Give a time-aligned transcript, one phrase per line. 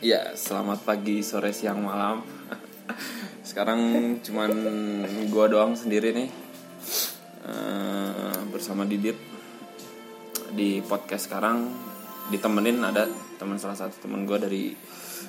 [0.00, 2.24] Ya, selamat pagi, sore, siang, malam.
[3.48, 3.76] Sekarang
[4.24, 4.52] cuman
[5.28, 6.32] gua doang sendiri nih
[7.44, 9.20] eh, bersama Didit
[10.56, 11.68] di podcast sekarang.
[12.32, 14.72] Ditemenin ada teman salah satu teman gua dari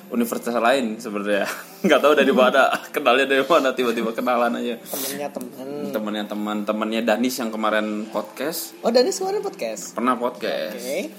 [0.08, 1.44] universitas lain sebenarnya.
[1.84, 4.80] Nggak tahu dari mana kenalnya dari mana tiba-tiba kenalan aja.
[4.88, 5.68] Temennya temen.
[5.92, 8.72] Temannya teman temannya Danis yang kemarin podcast.
[8.80, 9.92] Oh Danis kemarin podcast?
[9.92, 10.80] Pernah podcast.
[10.80, 11.12] Oke.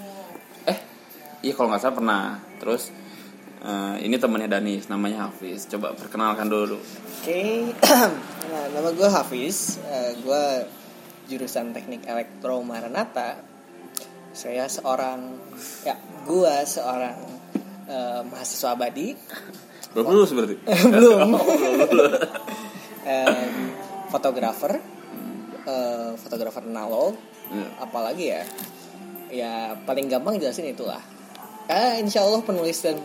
[0.66, 0.78] Eh
[1.46, 2.24] iya kalau nggak salah pernah.
[2.58, 3.03] Terus
[3.64, 5.66] eh, ini temannya Danis namanya Hafiz.
[5.72, 6.78] Coba perkenalkan dulu
[7.24, 8.12] oke nah,
[8.76, 9.80] nama gue Hafiz.
[9.80, 10.44] Eh, gue
[11.32, 13.40] jurusan teknik elektro Maranata
[14.36, 15.40] saya seorang
[15.88, 15.96] ya
[16.28, 17.16] gue seorang
[17.88, 19.16] eh, mahasiswa abadi.
[19.94, 20.58] Belum lulus berarti?
[20.94, 21.38] Belum.
[21.38, 21.44] Oh,
[24.14, 24.82] fotografer.
[26.20, 27.16] Fotografer analog.
[27.54, 27.68] Iya.
[27.86, 28.42] apalagi ya?
[29.34, 29.54] Ya
[29.86, 31.02] paling gampang jelasin itulah.
[31.70, 32.98] Eh insya Allah penulis dan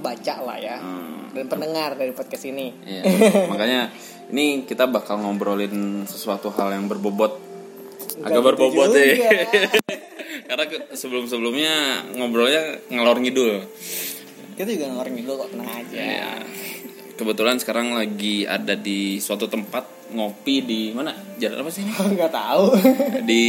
[0.00, 0.80] pembaca lah ya.
[0.80, 1.28] Hmm.
[1.30, 2.74] dan pendengar dari podcast ini.
[2.82, 3.06] Iya,
[3.46, 3.92] makanya
[4.34, 7.38] ini kita bakal ngobrolin sesuatu hal yang berbobot.
[8.24, 8.98] Agak gitu berbobot juga.
[8.98, 9.68] ya
[10.50, 10.64] karena
[10.98, 13.62] sebelum sebelumnya ngobrolnya ngelor ngidul.
[14.58, 15.96] Kita juga ngeluarin dulu kok tenang aja.
[16.02, 16.32] Ya,
[17.14, 21.14] kebetulan sekarang lagi ada di suatu tempat ngopi di mana?
[21.38, 21.92] Jalan apa sih ini?
[22.18, 22.64] Nggak tahu.
[23.22, 23.44] Di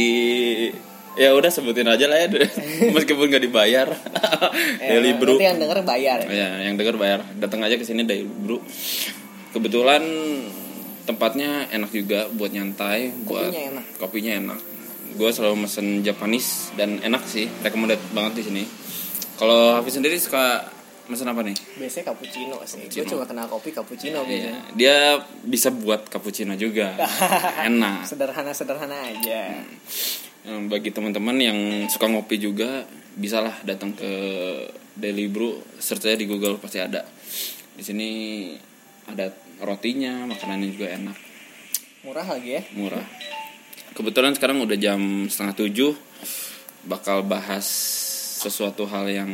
[1.14, 2.28] ya udah sebutin aja lah ya
[2.96, 3.88] meskipun nggak dibayar.
[4.78, 5.36] Daily Brew.
[5.36, 6.30] yang denger bayar ya.
[6.30, 7.20] ya yang denger bayar.
[7.36, 8.60] Datang aja ke sini Daily Brew.
[9.50, 10.00] Kebetulan
[11.02, 13.84] tempatnya enak juga buat nyantai buat Kopinya enak.
[13.98, 14.58] kopinya enak.
[15.12, 18.64] Gue selalu mesen Japanese dan enak sih recommended banget di sini.
[19.36, 20.70] Kalau Hafiz sendiri suka
[21.02, 21.52] mesen apa nih?
[21.76, 22.86] Biasanya cappuccino sih.
[22.88, 24.96] Gue cuma kenal kopi cappuccino Iya, biasanya dia
[25.42, 26.94] bisa buat cappuccino juga.
[27.68, 28.06] Enak.
[28.06, 29.52] Sederhana sederhana aja.
[29.52, 29.68] Yang
[30.42, 32.82] bagi teman-teman yang suka ngopi juga
[33.14, 34.10] bisalah datang ke
[34.98, 35.62] Daily Brew.
[35.78, 37.06] Search aja di Google pasti ada.
[37.72, 38.10] Di sini
[39.08, 39.30] ada
[39.62, 41.16] rotinya makanannya juga enak.
[42.02, 42.62] Murah lagi ya?
[42.74, 43.06] Murah.
[43.94, 45.92] Kebetulan sekarang udah jam setengah tujuh.
[46.82, 47.62] Bakal bahas
[48.42, 49.30] sesuatu hal yang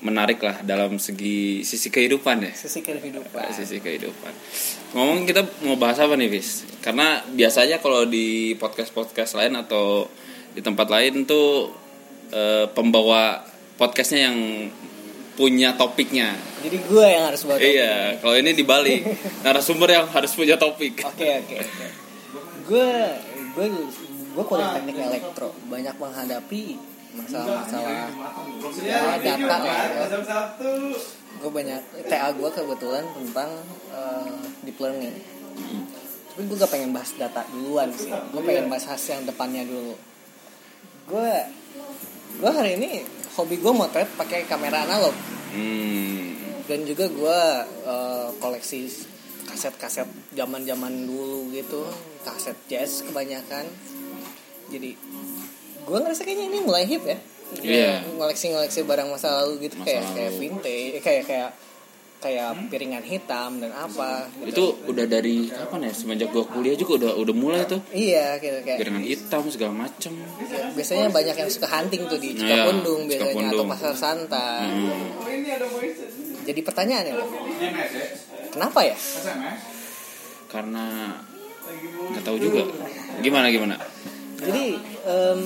[0.00, 4.32] menarik lah dalam segi sisi kehidupan ya sisi kehidupan sisi kehidupan.
[4.96, 6.66] Ngomong kita mau bahas apa nih, Bis?
[6.80, 10.08] Karena biasanya kalau di podcast-podcast lain atau
[10.50, 11.70] di tempat lain tuh
[12.32, 13.44] eh, pembawa
[13.78, 14.38] podcastnya yang
[15.38, 16.36] punya topiknya.
[16.60, 17.56] jadi gue yang harus bawa.
[17.56, 19.00] Iya, kalau ini dibalik.
[19.46, 21.00] Narasumber yang harus punya topik.
[21.00, 21.86] Oke oke oke.
[22.68, 22.88] Gue
[23.56, 23.66] gue
[24.30, 28.10] gue kuliah teknik elektro banyak menghadapi masalah-masalah
[28.82, 30.06] ya, data lah ya.
[31.40, 33.50] Gue banyak TA gue kebetulan tentang
[33.90, 34.34] eh,
[34.66, 35.16] deep learning.
[36.30, 38.12] Tapi gue gak pengen bahas data duluan sih.
[38.12, 39.94] Gue pengen bahas hasil yang depannya dulu.
[41.10, 41.30] Gue
[42.40, 43.02] gue hari ini
[43.34, 45.12] hobi gue motret pakai kamera analog
[45.50, 46.38] Hmm.
[46.70, 47.40] dan juga gue
[47.82, 48.86] eh, koleksi
[49.50, 51.82] kaset-kaset zaman-zaman dulu gitu
[52.22, 53.66] kaset jazz kebanyakan
[54.70, 54.94] jadi
[55.90, 57.18] gue ngerasa kayaknya ini mulai hip ya
[57.52, 58.06] Iya.
[58.14, 60.14] ngoleksi-ngoleksi barang masa lalu gitu Masa kayak lalu.
[60.14, 61.50] kayak vintage eh, kayak kayak
[62.20, 64.46] kayak piringan hitam dan apa gitu.
[64.46, 65.90] Itu udah dari kapan ya?
[65.90, 67.80] Semenjak gua kuliah juga udah udah mulai tuh.
[67.90, 70.14] iya gitu kayak Piringan hitam segala macem.
[70.70, 73.66] biasanya banyak yang suka hunting tuh di Iya, Cikapundung biasanya atau Cikapundung.
[73.68, 75.06] pasar Santa Hmm.
[76.44, 77.14] jadi pertanyaannya
[78.48, 78.96] kenapa ya
[80.46, 80.84] Karena
[82.06, 82.62] nggak tahu juga.
[83.18, 83.74] Gimana gimana?
[84.36, 85.40] Jadi em,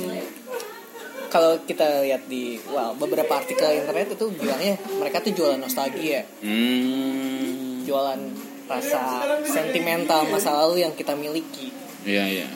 [1.34, 7.82] kalau kita lihat di well, beberapa artikel internet itu bilangnya mereka tuh jualan nostalgia, Hmm.
[7.82, 8.20] jualan
[8.70, 9.02] rasa
[9.42, 11.74] sentimental masa lalu yang kita miliki.
[12.06, 12.48] Iya iya.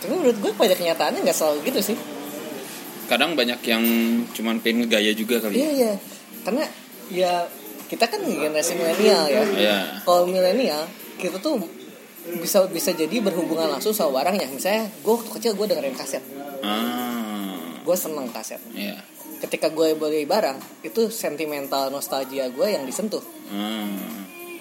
[0.00, 1.98] Tapi menurut gue pada kenyataannya nggak selalu gitu sih.
[3.12, 3.84] Kadang banyak yang
[4.32, 5.60] cuman pengen gaya juga kali.
[5.60, 5.92] Iya iya,
[6.48, 6.64] karena
[7.12, 7.44] ya
[7.92, 9.42] kita kan generasi milenial ya.
[9.52, 9.78] Iya.
[10.00, 10.88] Kalau milenial
[11.20, 11.60] kita tuh
[12.40, 14.48] bisa bisa jadi berhubungan langsung sama barangnya.
[14.48, 16.24] Misalnya gue waktu kecil gue dengerin kaset,
[16.64, 17.21] Ah.
[17.82, 18.62] Gue seneng kaset.
[18.72, 19.02] Iya.
[19.42, 23.22] Ketika gue beli barang itu sentimental nostalgia gue yang disentuh.
[23.50, 23.86] Ah.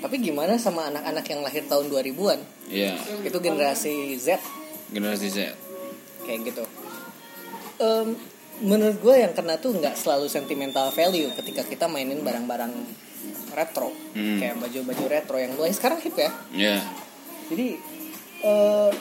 [0.01, 2.40] Tapi gimana sama anak-anak yang lahir tahun 2000-an?
[2.68, 2.98] Iya.
[3.22, 4.42] Itu generasi Z
[4.90, 5.38] Generasi Z.
[6.22, 6.63] kayak gitu.
[7.78, 8.13] Em,
[8.62, 12.74] menurut gue yang kena tuh nggak selalu sentimental value ketika kita mainin barang-barang
[13.51, 14.38] retro, Hmm.
[14.38, 16.31] kayak baju-baju retro yang mulai sekarang hip ya.
[16.54, 16.78] Iya.
[17.50, 17.68] Jadi
[18.42, 18.92] eh,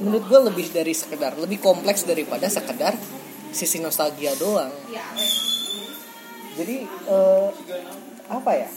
[0.00, 2.96] menurut gue lebih dari sekedar, lebih kompleks daripada sekedar
[3.54, 4.70] sisi nostalgia doang.
[6.54, 7.48] Jadi eh,
[8.26, 8.68] apa ya?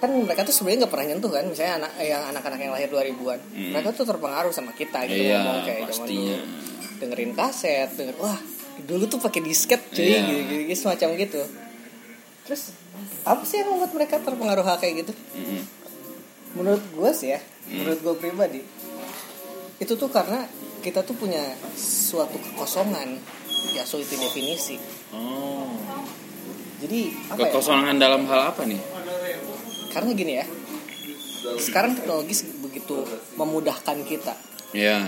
[0.00, 3.36] kan mereka tuh sebenarnya nggak pernah nyentuh kan misalnya anak yang anak-anak yang lahir 2000-an
[3.52, 3.70] Hmm.
[3.70, 6.36] mereka tuh terpengaruh sama kita gitu Iya, ngomong kayak zaman pastinya.
[6.40, 6.48] dulu
[6.96, 8.40] dengerin kaset denger wah
[8.80, 10.24] dulu tuh pakai disket cuy Iya.
[10.24, 11.42] gitu, gitu, gitu, semacam gitu
[12.42, 12.72] terus
[13.22, 15.62] apa sih yang membuat mereka terpengaruh hal kayak gitu Mm-mm.
[16.56, 17.76] menurut gue sih ya Hmm.
[17.76, 18.60] menurut gue pribadi
[19.76, 20.48] itu tuh karena
[20.80, 21.40] kita tuh punya
[21.76, 23.20] suatu kekosongan
[23.76, 24.76] ya sulit didefinisi
[25.14, 25.76] oh.
[26.80, 27.52] Jadi apa ya?
[27.52, 28.80] Kekosongan dalam hal apa nih?
[29.92, 30.46] Karena gini ya
[31.60, 32.32] sekarang teknologi
[32.64, 33.04] begitu
[33.36, 34.32] memudahkan kita.
[34.72, 35.04] Ya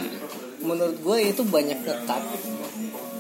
[0.61, 2.23] menurut gue itu banyak ngekat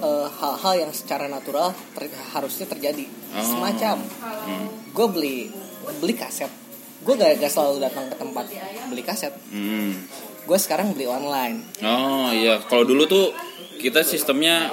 [0.04, 3.08] eh, hal-hal yang secara natural ter- harusnya terjadi.
[3.32, 3.40] Oh.
[3.40, 3.96] semacam
[4.42, 4.66] Hmm.
[4.92, 5.48] gue beli
[6.04, 6.52] beli kaset.
[7.02, 8.46] Gue gak, gak selalu datang ke tempat
[8.92, 9.32] beli kaset.
[9.48, 9.96] Hmm.
[10.42, 11.62] Gue sekarang beli online.
[11.80, 13.30] Oh iya, kalau dulu tuh
[13.76, 14.70] kita sistemnya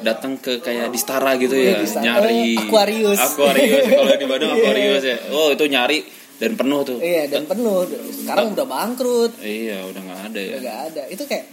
[0.00, 3.16] datang ke kayak di Stara gitu ya, nyari Eh, Aquarius.
[3.18, 3.84] Aquarius.
[3.86, 4.60] Kalau di Bandung Iya.
[4.60, 5.16] Aquarius ya.
[5.30, 5.98] Oh, itu nyari
[6.34, 6.98] dan penuh tuh.
[6.98, 7.86] iya dan penuh.
[8.10, 9.32] Sekarang udah bangkrut.
[9.38, 10.54] Iya, udah nggak ada ya.
[10.54, 11.02] udah gak ada.
[11.08, 11.44] Itu kayak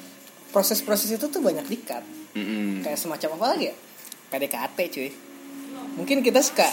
[0.50, 2.04] proses-proses itu tuh banyak dikat.
[2.32, 2.80] Mm-mm.
[2.80, 3.76] kayak semacam apa lagi ya?
[4.30, 5.10] PDKT cuy.
[5.96, 6.68] Mungkin kita suka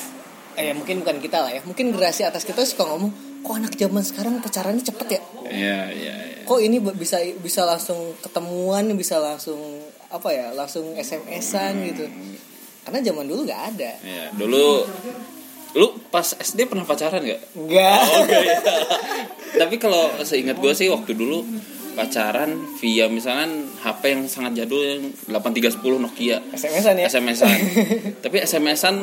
[0.54, 1.62] eh mungkin bukan kita lah ya.
[1.62, 6.14] Mungkin generasi atas kita suka ngomong kok anak zaman sekarang pacarannya cepet ya Iya, iya,
[6.14, 6.42] iya.
[6.44, 9.58] kok ini bisa bisa langsung ketemuan bisa langsung
[10.08, 12.04] apa ya langsung SMS-an gitu
[12.84, 14.88] karena zaman dulu nggak ada Iya, dulu
[15.76, 17.40] lu pas SD pernah pacaran nggak?
[17.52, 18.56] enggak Oh, enggak ya.
[19.60, 21.44] Tapi kalau seingat gue sih waktu dulu
[21.92, 26.40] pacaran via misalkan HP yang sangat jadul yang 8310 Nokia.
[26.56, 27.58] SMS-an ya SMS-an.
[28.24, 28.96] Tapi SMS-an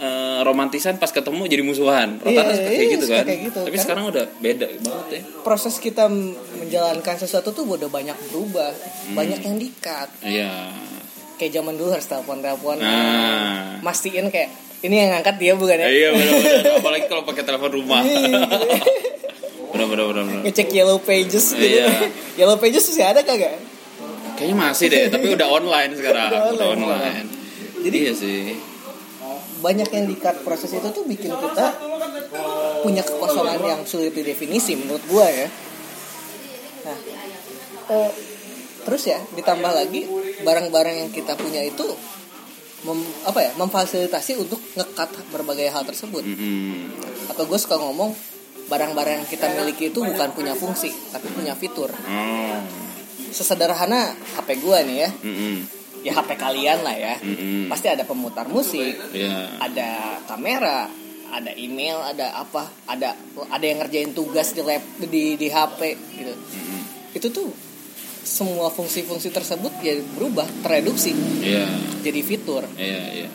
[0.00, 2.16] eh, romantisan pas ketemu jadi musuhan.
[2.18, 3.24] Rata-rata Iya, kayak iya, gitu kan.
[3.24, 3.58] kayak gitu.
[3.58, 5.20] Tapi Karena- sekarang udah beda banget ya.
[5.40, 6.08] proses kita
[6.54, 8.72] menjalankan sesuatu tuh udah banyak berubah
[9.10, 10.72] banyak yang dikat Iya.
[11.36, 13.80] kayak zaman dulu harus telepon telepon Nah.
[13.80, 14.48] mastiin kayak
[14.80, 16.64] ini yang ngangkat dia bukan ya Iya benar-benar.
[16.80, 18.00] Apalagi kalau pakai telepon rumah.
[19.70, 20.42] Benar-benar benar-benar.
[20.42, 21.86] ngecek yellow pages gitu Iya.
[22.38, 23.54] yellow pages masih ada kagak
[24.32, 26.32] Kayaknya masih deh, tapi udah online sekarang.
[26.32, 26.88] Udah Udah online.
[26.96, 27.26] online.
[27.78, 28.56] Jadi- iya sih.
[29.60, 31.66] Banyak yang dikat proses itu tuh bikin kita
[32.80, 35.48] punya kekosongan yang sulit didefinisi menurut gua ya
[36.80, 36.96] nah
[37.92, 38.10] eh,
[38.80, 40.08] terus ya ditambah lagi
[40.40, 41.84] barang-barang yang kita punya itu
[42.88, 42.96] mem,
[43.28, 46.88] apa ya memfasilitasi untuk ngekat berbagai hal tersebut Mm-mm.
[47.28, 48.16] atau gue suka ngomong
[48.72, 52.56] barang-barang yang kita miliki itu bukan punya fungsi tapi punya fitur Oh.
[53.30, 55.56] sesederhana HP gua nih ya Mm-mm.
[56.00, 57.68] Ya HP kalian lah ya Mm-mm.
[57.68, 59.58] pasti ada pemutar musik Iya.
[59.58, 59.88] ada
[60.24, 60.88] kamera
[61.30, 63.14] ada email ada apa ada
[63.46, 65.80] ada yang ngerjain tugas di lab di di HP
[66.14, 66.80] gitu Mm-mm.
[67.12, 67.48] itu tuh
[68.20, 71.66] semua fungsi-fungsi tersebut ya berubah tereduksi Iya.
[72.00, 73.28] jadi fitur Iya, iya.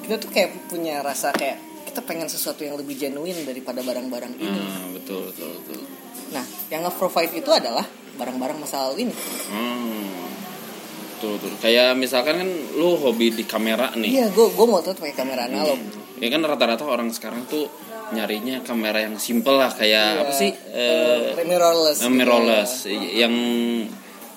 [0.00, 4.60] kita tuh kayak punya rasa kayak kita pengen sesuatu yang lebih genuine daripada barang-barang ini
[4.60, 5.80] Ah, betul, betul, betul.
[6.30, 9.14] nah yang nge-provide itu adalah barang-barang masa lalu ini
[9.48, 10.37] Hmm.
[11.18, 11.50] Betul, betul.
[11.58, 14.10] Kayak misalkan kan lu hobi di kamera nih.
[14.14, 15.78] iya gue gue mau tuh pakai kamera analog
[16.18, 17.66] Ya kan rata-rata orang sekarang tuh
[18.10, 20.50] nyarinya kamera yang simple lah kayak Iya, apa sih?
[20.50, 22.14] Eh, mirrorless eh, gitu.
[22.14, 22.72] mirrorless
[23.14, 23.34] yang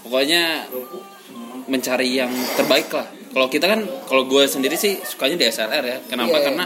[0.02, 0.66] pokoknya
[1.66, 3.08] mencari yang terbaik lah.
[3.32, 5.98] Kalau kita kan kalau gue sendiri sih sukanya DSLR ya.
[6.06, 6.36] Kenapa?
[6.38, 6.46] Iya.
[6.52, 6.66] Karena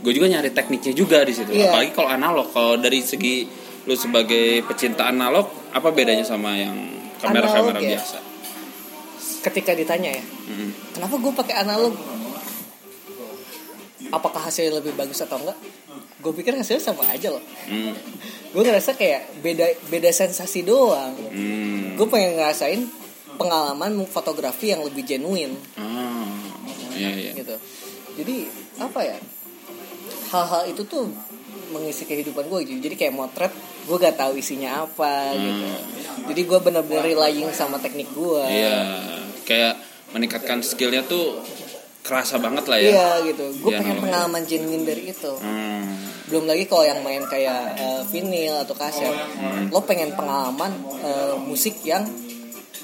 [0.00, 1.50] gue juga nyari tekniknya juga di situ.
[1.52, 1.68] Iya.
[1.70, 2.46] Apalagi kalau analog.
[2.50, 3.44] Kalau dari segi
[3.86, 6.74] lu sebagai pecinta analog, apa bedanya sama yang
[7.22, 7.90] kamera-kamera Analog ya?
[8.02, 8.18] biasa?
[9.46, 10.70] Ketika ditanya ya Mm.
[10.94, 11.94] kenapa gue pakai analog?
[14.14, 15.58] Apakah hasilnya lebih bagus atau enggak?
[16.22, 17.42] Gue pikir hasilnya sama aja loh.
[17.66, 17.94] Mm.
[18.54, 21.12] gue ngerasa kayak beda beda sensasi doang.
[21.30, 21.98] Mm.
[21.98, 22.82] gue pengen ngerasain
[23.36, 25.58] pengalaman fotografi yang lebih genuine.
[25.76, 26.24] Ah,
[26.96, 27.32] iya iya.
[27.36, 27.58] gitu.
[28.16, 28.48] Jadi
[28.80, 29.18] apa ya?
[30.32, 31.10] Hal-hal itu tuh
[31.74, 32.80] mengisi kehidupan gue gitu.
[32.80, 33.52] Jadi kayak motret
[33.86, 35.66] gue gak tahu isinya apa gitu.
[36.32, 38.78] Jadi gue bener-bener relying sama teknik gue Iya,
[39.46, 39.78] kayak
[40.10, 41.38] meningkatkan skillnya tuh
[42.02, 42.90] kerasa banget lah ya.
[42.90, 43.44] Iya gitu.
[43.60, 45.32] Gue Iya, pengen pengalaman genuine dari itu.
[45.38, 45.86] Hmm.
[46.26, 49.14] belum lagi kalau yang main kayak eh, vinyl atau kaset.
[49.70, 52.02] Lo pengen pengalaman eh, musik yang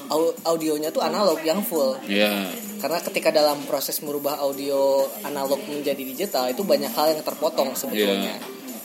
[0.07, 1.99] au- audionya tuh analog yang full.
[2.07, 2.47] Iya.
[2.79, 8.35] karena ketika dalam proses merubah audio analog menjadi digital itu banyak hal yang terpotong sebetulnya.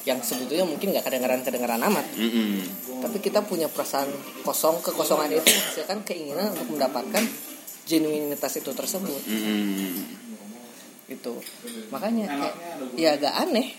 [0.05, 2.05] Yang sebetulnya mungkin nggak kedengeran kedengeran amat.
[2.13, 2.61] Mm-mm.
[2.97, 4.09] tapi kita punya perasaan
[4.41, 7.21] kosong kekosongan itu menghasilkan keinginan untuk mendapatkan
[7.87, 9.95] genuinitas itu tersebut Mm-mm.
[11.07, 11.39] gitu
[11.89, 12.55] makanya kayak,
[12.99, 13.71] ya agak aneh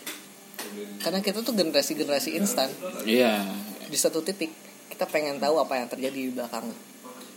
[0.98, 2.72] karena kita tuh generasi generasi instan
[3.04, 3.44] Iya.
[3.86, 4.48] di satu titik
[4.88, 6.72] kita pengen tahu apa yang terjadi di belakang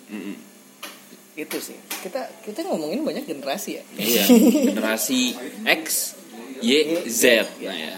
[0.09, 0.35] Mm-mm.
[1.35, 4.23] itu sih kita kita ngomongin banyak generasi ya Iya.
[4.71, 5.35] Generasi
[5.67, 6.15] X,
[6.61, 6.71] Y,
[7.07, 7.23] Z.
[7.59, 7.95] Nah ya.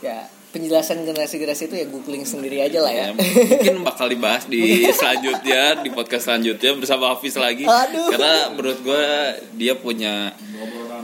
[0.00, 3.04] ya penjelasan generasi-generasi itu ya googling sendiri aja lah ya.
[3.04, 4.60] Ya, mungkin bakal dibahas di
[4.98, 8.08] selanjutnya di podcast selanjutnya bersama Hafiz lagi Aduh.
[8.08, 9.04] karena menurut gue
[9.54, 10.32] dia punya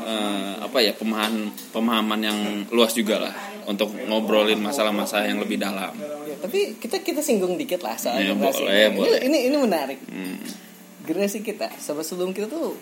[0.00, 2.38] eh, apa ya pemahaman pemahaman yang
[2.70, 3.34] luas juga lah
[3.64, 5.92] untuk ngobrolin masalah-masalah yang lebih dalam
[6.24, 8.64] Ya, tapi kita kita singgung dikit lah soal Ya, generasi.
[8.64, 9.18] boleh, ini, boleh.
[9.22, 10.00] ini ini menarik.
[10.02, 10.36] hmm,
[11.04, 12.72] Generasi kita sama sebelum kita tuh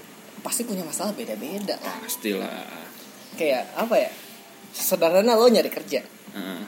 [0.41, 1.99] pasti punya masalah beda-beda lah.
[2.01, 2.63] pastilah
[3.35, 4.11] Kayak apa ya?
[4.71, 6.07] Sederhana lo nyari kerja.
[6.33, 6.61] Eh,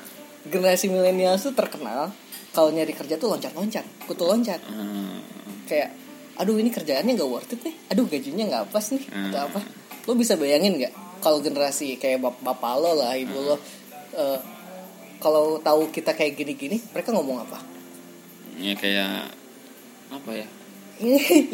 [0.44, 2.12] Generasi milenial tuh terkenal
[2.50, 4.61] kalau nyari kerja tuh loncat-loncat, kutu loncat.
[4.61, 5.16] eh,
[5.64, 5.90] Kayak
[6.35, 7.75] aduh ini kerjaannya nggak worth it nih.
[7.88, 9.33] Aduh gajinya nggak pas nih Hmm.
[9.33, 9.61] atau apa.
[10.04, 13.56] Lo bisa bayangin nggak kalau generasi kayak bap bapak lo lah, ibu lo
[14.12, 14.38] eh,
[15.16, 17.59] kalau tahu kita kayak gini-gini, mereka ngomong apa?
[18.54, 19.35] ya kayak
[20.09, 20.47] apa ya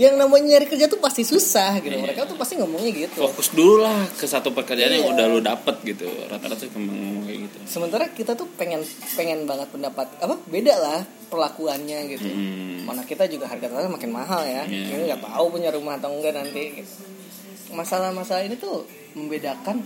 [0.05, 1.97] yang namanya nyari kerja tuh pasti susah gitu.
[1.97, 2.05] Iya.
[2.05, 3.25] Mereka tuh pasti ngomongnya gitu.
[3.25, 5.13] fokus dulu lah ke satu pekerjaan yang Iya.
[5.17, 8.85] udah lu dapet gitu rata-rata ngomong kayak gitu Sementara kita tuh pengen
[9.17, 11.01] pengen banget pendapat apa beda lah
[11.33, 12.29] perlakuannya gitu.
[12.29, 12.85] Hmm.
[12.85, 14.69] Mana kita juga harga tanah makin mahal ya.
[14.69, 14.99] Iya.
[14.99, 16.83] Ini nggak tahu punya rumah atau enggak nanti.
[16.83, 16.93] Gitu.
[17.73, 18.85] Masalah-masalah ini tuh
[19.17, 19.81] membedakan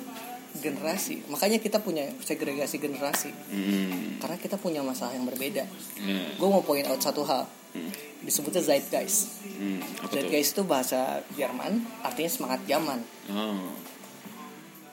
[0.54, 1.26] generasi.
[1.26, 3.30] Makanya kita punya segregasi generasi.
[3.50, 5.66] Hmm, Karena kita punya masalah yang berbeda.
[5.98, 6.22] ya.
[6.38, 7.46] Gue mau point out satu hal.
[7.74, 7.90] Hmm,
[8.22, 9.42] Disebutnya Zeitgeist.
[9.44, 10.08] hmm?
[10.08, 13.02] Zeitgeist itu bahasa Jerman, artinya semangat zaman.
[13.28, 13.68] Oh,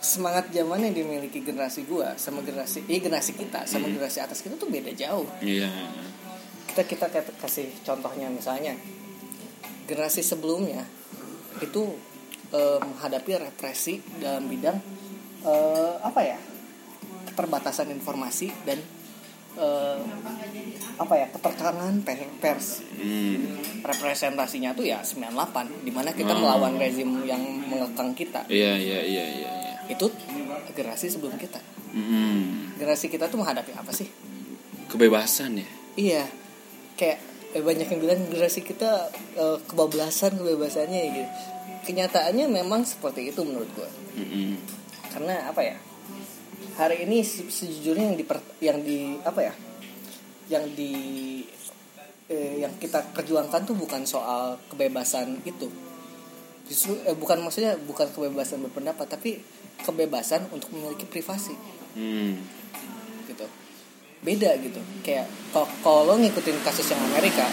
[0.02, 3.94] semangat zaman yang dimiliki generasi gua sama generasi eh generasi kita sama Hmm.
[3.94, 5.70] generasi atas kita tuh beda jauh iya.
[6.66, 7.06] kita kita
[7.38, 8.74] kasih contohnya misalnya
[9.86, 10.90] generasi sebelumnya
[11.62, 11.86] itu
[12.50, 14.82] eh, menghadapi represi dalam bidang
[15.44, 16.38] eh, apa ya?
[17.28, 18.80] Keterbatasan informasi dan
[19.54, 20.00] eh,
[20.96, 21.28] apa ya?
[21.30, 22.84] Keterkangan per- pers.
[22.94, 26.40] Hmm, representasinya tuh ya 98 di mana kita Oh.
[26.40, 28.46] melawan rezim yang mengekang kita.
[28.46, 29.52] Iya iya iya iya.
[29.58, 29.70] iya.
[29.90, 30.08] itu
[30.70, 31.60] generasi sebelum kita.
[31.92, 34.08] Hmm, generasi kita tuh menghadapi apa sih?
[34.88, 35.68] Kebebasan ya.
[35.96, 36.24] iya.
[36.96, 37.20] Kayak
[37.52, 41.30] eh, banyak yang bilang generasi kita eh, kebablasan kebebasannya gitu.
[41.82, 44.56] Kenyataannya memang seperti itu menurut gue Hmm,
[45.12, 45.76] karena apa ya?
[46.80, 48.26] Hari ini se- sejujurnya yang di
[48.64, 49.54] yang di apa ya?
[50.48, 50.94] Yang di
[52.32, 55.68] eh, yang kita perjuangkan tuh bukan soal kebebasan itu.
[56.66, 59.44] Justru eh, bukan maksudnya bukan kebebasan berpendapat tapi
[59.84, 61.54] kebebasan untuk memiliki privasi.
[61.94, 62.40] Hmm,
[63.28, 63.46] gitu.
[64.24, 64.80] Beda gitu.
[65.04, 65.28] Kayak
[65.84, 67.46] kalau lo ngikutin kasus yang Amerika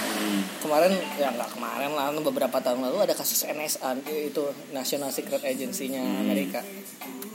[0.61, 6.03] kemarin ya nggak kemarin lah beberapa tahun lalu ada kasus NSA itu National Secret Agency-nya
[6.23, 6.61] Amerika.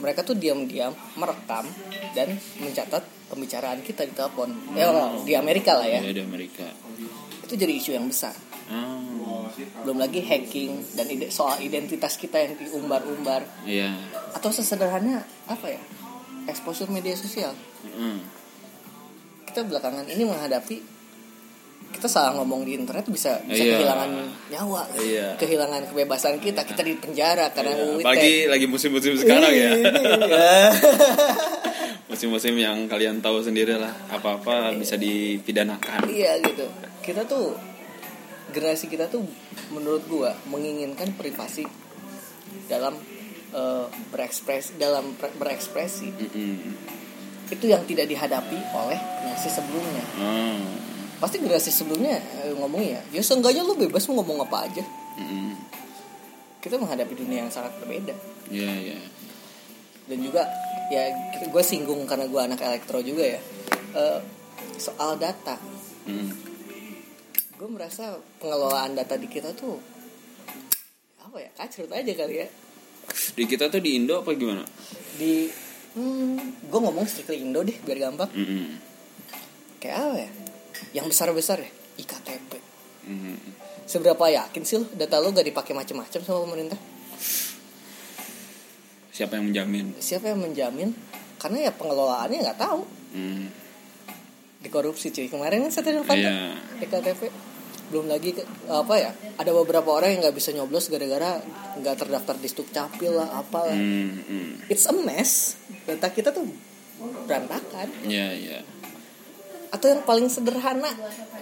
[0.00, 1.64] Mereka tuh diam-diam merekam
[2.12, 3.02] dan mencatat
[3.32, 4.52] pembicaraan kita di telepon.
[4.76, 4.92] Ya
[5.24, 6.00] di Amerika lah ya.
[6.04, 6.66] Ya di Amerika.
[7.44, 8.32] itu jadi isu yang besar.
[8.72, 9.44] Oh,
[9.84, 13.44] belum lagi hacking dan ide soal identitas kita yang diumbar-umbar.
[13.68, 13.92] Iya.
[14.32, 15.82] atau sesederhana apa ya
[16.48, 17.52] exposure media sosial.
[17.84, 18.24] Hmm,
[19.44, 20.93] kita belakangan ini menghadapi
[21.90, 23.78] kita salah ngomong di internet bisa bisa Iya.
[23.78, 24.10] kehilangan
[24.50, 25.28] nyawa Iya.
[25.34, 27.84] kehilangan kebebasan kita kita di penjara karena iya.
[27.88, 29.70] UIT Apalagi lagi musim-musim sekarang ya.
[29.72, 30.50] Iya.
[32.04, 33.90] Musim-musim yang kalian tahu sendiri lah.
[34.08, 36.06] Apa-apa bisa dipidanakan.
[36.06, 36.66] iya gitu
[37.00, 37.52] kita tuh
[38.48, 39.26] generasi kita tuh
[39.68, 41.66] menurut gua menginginkan privasi
[42.64, 42.94] dalam
[43.50, 46.54] eh, berekspres dalam ber- berekspresi Mm-mm.
[47.46, 50.64] itu yang tidak dihadapi oleh generasi sebelumnya Oh,
[51.24, 54.84] pasti generasi sebelumnya eh, ngomongnya ya seenggaknya lu bebas mau ngomong apa aja
[55.16, 55.56] mm-mm.
[56.60, 58.12] kita menghadapi dunia yang sangat berbeda
[58.46, 58.98] Iya iya.
[60.04, 60.44] dan juga
[60.86, 61.08] ya
[61.40, 63.40] gue singgung karena gue anak elektro juga ya
[63.94, 64.20] Eh,
[64.76, 65.56] soal data
[66.04, 66.28] Mm.
[67.54, 69.80] gue merasa pengelolaan data di kita tuh
[71.16, 72.48] apa ya kacrut aja kali ya
[73.32, 74.60] Di kita tuh di Indo apa gimana?
[75.14, 75.48] di
[75.94, 78.76] hmm, gue ngomong strictly Indo deh biar gampang Mm-mm.
[79.78, 80.30] kayak apa ya
[80.92, 82.52] yang besar besar ya iktp
[83.04, 83.36] Mm-mm.
[83.84, 86.80] seberapa yakin sih lo data lo gak dipakai macam-macam sama pemerintah
[89.08, 89.94] Siapa yang menjamin?
[89.96, 90.90] siapa yang menjamin
[91.38, 92.82] karena ya pengelolaannya nggak tahu
[93.14, 93.46] Mm.
[94.58, 96.58] dikorupsi cuy kemarin kan Setia Novanto Iya.
[96.82, 97.30] EKTP
[97.84, 98.34] belum lagi
[98.66, 101.38] apa ya ada beberapa orang yang nggak bisa nyoblos gara-gara
[101.78, 104.50] nggak terdaftar di Stukcapil lah apalah Mm, mm.
[104.66, 105.54] it's a mess
[105.86, 106.42] data kita tuh
[107.22, 108.58] berantakan Iya iya.
[109.74, 110.86] Atau yang paling sederhana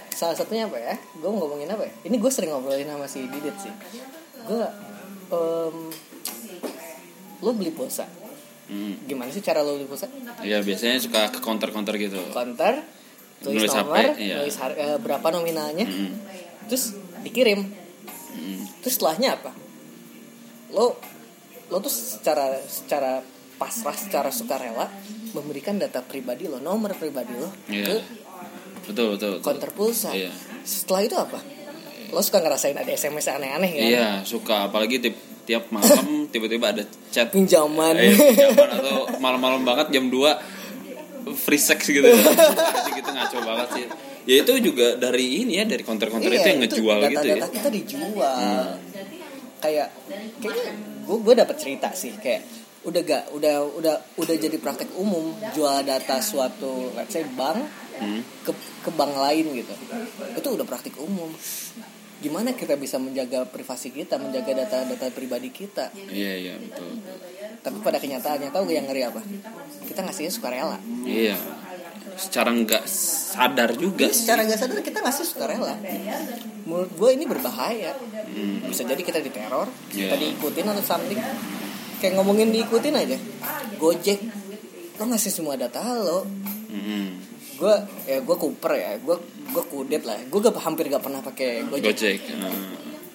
[0.09, 3.53] salah satunya apa ya gue ngomongin apa ya ini gue sering ngobrolin sama si Didit
[3.55, 3.69] sih
[4.43, 4.65] gue
[5.29, 5.77] em,
[7.39, 8.09] lo beli pulsa
[8.63, 9.05] Mm.
[9.05, 10.07] gimana sih cara lo beli pulsa
[10.39, 12.15] Ya biasanya suka ke counter-counter gitu.
[12.31, 12.79] counter
[13.37, 14.39] tulis Nulis nomor HP, iya.
[14.39, 16.15] nulis har- eh, berapa nominalnya Mm.
[16.71, 17.59] terus dikirim
[18.33, 18.63] Mm.
[18.79, 19.51] terus setelahnya apa
[20.71, 20.95] lo
[21.67, 23.19] lo tuh secara secara
[23.53, 24.87] pasrah secara sukarela
[25.31, 27.83] memberikan data pribadi lo nomor pribadi lo Iya.
[27.83, 27.95] ke
[28.83, 29.43] betul betul, betul.
[29.43, 30.31] konter pulsa Iya.
[30.63, 31.39] setelah itu apa
[32.13, 36.83] lo suka ngerasain ada sms aneh-aneh kan Iya, suka apalagi tiap tiap malam tiba-tiba ada
[37.09, 42.03] chat pinjaman eh, pinjaman atau malam-malam banget jam 2 free sex gitu.
[42.99, 43.85] Gitu ngaco banget sih.
[44.27, 47.35] Ya itu juga dari ini ya dari konter-konter itu yang ngejual data, gitu ya.
[47.39, 48.63] data kita dijual
[49.59, 49.87] kayak
[50.43, 50.67] kayaknya
[51.03, 52.43] gue gue dapat cerita sih kayak
[52.83, 57.63] udah gak udah udah udah jadi praktek umum jual data suatu let's say bank
[58.03, 58.19] Hmm.
[58.43, 58.51] ke
[58.83, 59.71] ke bank lain gitu
[60.33, 61.31] itu udah praktik umum
[62.19, 66.99] gimana kita bisa menjaga privasi kita menjaga data-data pribadi kita Iya, iya, betul.
[67.59, 69.19] tapi pada kenyataannya tahu gak yang ngeri apa
[69.83, 71.35] kita ngasihnya sukarela Iya.
[72.13, 74.23] Secara nggak sadar juga sih.
[74.23, 75.73] secara nggak sadar kita ngasih sukarela
[76.63, 77.91] menurut gue ini berbahaya
[78.63, 80.21] bisa jadi kita diteror kita Iya.
[80.21, 81.19] diikutin atau something
[81.97, 83.17] kayak ngomongin diikutin aja
[83.75, 84.19] gojek
[84.93, 86.23] lo ngasih semua data lo
[86.69, 87.32] Mm-mm.
[87.63, 87.75] Gue
[88.11, 88.91] ya gue kuper ya.
[88.99, 89.15] Gue
[89.55, 90.19] gue kudet lah.
[90.27, 91.95] Gue gak hampir gak pernah pakai gojek.
[91.95, 92.19] Gojek.
[92.35, 92.51] Nah.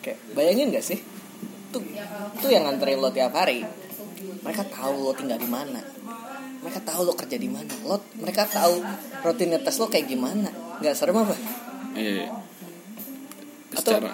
[0.01, 0.99] kayak bayangin gak sih?
[1.69, 1.85] Tuh
[2.41, 3.61] tuh yang nganterin lo tiap hari.
[4.41, 5.85] Mereka tahu lo tinggal di mana.
[6.65, 7.71] Mereka tahu lo kerja di mana.
[7.85, 8.81] Lo mereka tahu
[9.21, 10.49] rutinitas lo kayak gimana.
[10.81, 11.37] Nggak serem apa?
[11.93, 12.33] Iya.
[13.77, 14.11] Atau- Secara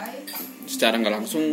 [0.65, 1.45] secara nggak langsung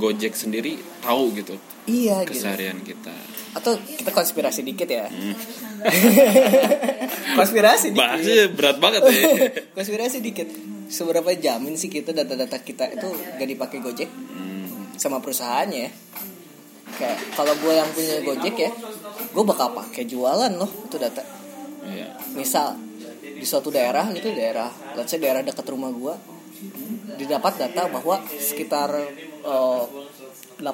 [0.00, 1.54] Gojek sendiri tahu gitu
[1.84, 3.12] iya gitu keseharian kita.
[3.52, 5.34] atau kita konspirasi dikit ya Hmm.
[7.36, 9.22] konspirasi dikit berat banget ya.
[9.76, 10.48] konspirasi dikit
[10.86, 14.94] seberapa jamin sih kita data-data kita itu gak dipakai Gojek Hmm.
[14.94, 15.90] sama perusahaannya ya
[16.90, 18.70] kayak kalau gue yang punya Gojek ya
[19.26, 21.22] gue bakal pakai jualan loh itu data
[21.82, 22.12] Iya.
[22.32, 22.76] misal
[23.16, 26.14] di suatu daerah gitu daerah let's say daerah dekat rumah gue
[27.16, 28.90] didapat data bahwa sekitar
[29.42, 29.82] eh,
[30.58, 30.66] 80%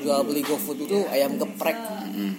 [0.00, 1.78] jual beli GoFood itu ayam geprek
[2.10, 2.34] Hmm.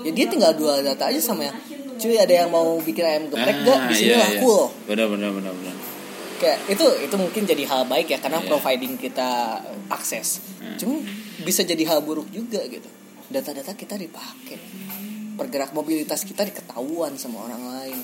[0.00, 1.56] ya dia tinggal jual data aja sama yang
[1.92, 4.54] cuy ada yang mau bikin ayam geprek gak di sini iya, laku iya.
[4.54, 5.74] loh Benar benar benar benar.
[6.36, 8.46] kayak itu itu mungkin jadi hal baik ya karena Iya.
[8.46, 10.78] providing kita akses Hmm.
[10.78, 10.96] cuma
[11.40, 12.86] bisa jadi hal buruk juga gitu
[13.26, 14.62] data-data kita dipakai
[15.34, 17.98] pergerak mobilitas kita diketahuan sama orang lain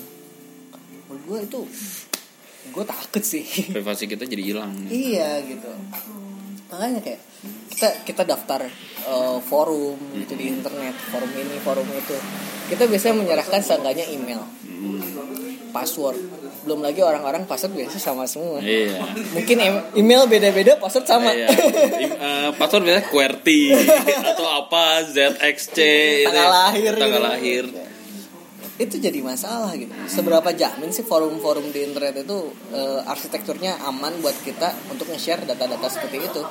[1.07, 1.59] menurut gue itu
[2.69, 4.75] gue takut sih Privasi kita jadi hilang.
[4.85, 5.71] iya gitu
[6.73, 7.21] makanya kayak
[7.69, 8.65] kita kita daftar
[9.03, 12.17] eh, forum gitu di internet forum ini forum itu
[12.65, 14.41] kita biasanya menyerahkan seenggaknya email
[14.83, 14.99] Hmm.
[15.71, 16.19] password
[16.61, 18.99] belum lagi orang-orang password biasa sama semua Iya.
[19.31, 21.47] mungkin em- email beda-beda password sama Iya.
[21.47, 23.61] Eh, password biasanya QWERTY
[24.29, 25.77] atau apa ZXC
[26.25, 27.31] Tanggal lahir tanggal gitu.
[28.85, 29.91] Itu jadi masalah gitu.
[30.05, 35.87] Seberapa jamin sih forum-forum di internet itu eh, arsitekturnya aman buat kita untuk nge-share data-data
[35.87, 36.41] seperti itu?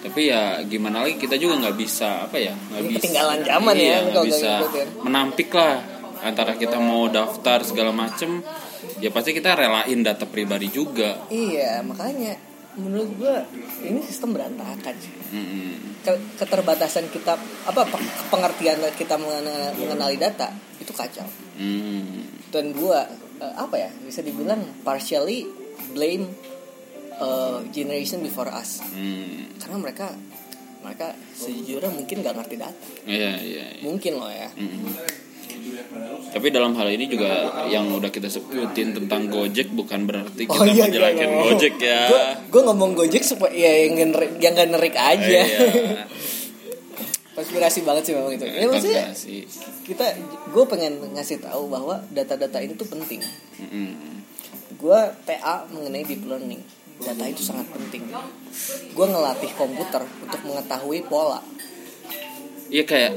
[0.00, 2.98] Tapi ya gimana lagi kita juga nggak bisa apa ya nggak bisa.
[3.04, 4.88] ketinggalan zaman ya, iya, kalau nggak nggak bisa ngikutin.
[5.04, 5.76] menampik lah.
[6.20, 8.44] Antara kita mau daftar segala macem
[9.00, 11.28] ya pasti kita relain data pribadi juga.
[11.32, 13.42] iya makanya menurut gua
[13.80, 15.10] ini sistem berantakan sih
[16.36, 21.26] keterbatasan kita apa pe- pengertian kita mengenal- mengenali data itu kacau
[22.48, 23.04] dan gua
[23.36, 25.44] eh, apa ya bisa dibilang partially
[25.90, 26.30] blame
[27.12, 29.50] eh, generation before us Hmm.
[29.56, 30.06] karena mereka
[30.80, 33.64] mereka sejujurnya mungkin nggak ngerti data Iya iya.
[33.70, 33.82] iya.
[33.82, 34.48] mungkin loh ya.
[36.30, 41.30] Tapi dalam hal ini juga yang udah kita sebutin tentang Gojek bukan berarti kita menjelekkan
[41.50, 42.06] Gojek ya.
[42.46, 44.54] gue ngomong gojek supaya ya yang generik, yang
[44.94, 45.18] aja.
[45.18, 45.44] Iya.
[47.40, 48.44] konspirasi banget sih memang itu.
[48.44, 49.06] Ya maksudnya
[49.88, 50.06] kita
[50.52, 53.24] gue pengen ngasih tahu bahwa data-data ini tuh penting.
[54.76, 56.60] Gue TA mengenai deep learning.
[57.00, 58.04] Data itu sangat penting.
[58.92, 61.40] Gue ngelatih komputer untuk mengetahui pola.
[62.70, 63.12] Iya kayak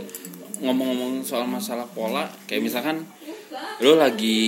[0.63, 3.04] ngomong-ngomong soal masalah pola, kayak misalkan
[3.80, 4.39] lo lagi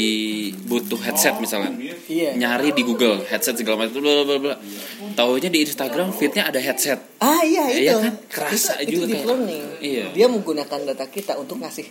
[0.65, 4.55] butuh headset misalkan, iya nyari di Google headset segala macam, bla bla bla.
[5.13, 6.97] Taunya di Instagram feednya ada headset.
[7.19, 8.13] ah iya itu Iya kan?
[8.27, 10.05] Kerasa itu, juga itu deep learning Iya.
[10.11, 11.85] dia menggunakan data kita untuk ngasih